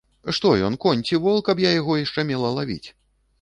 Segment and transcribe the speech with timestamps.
[0.35, 2.89] Што ён, конь ці вол, каб я яго яшчэ мела лавіць?